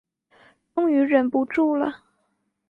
[0.73, 2.01] 终于忍不住了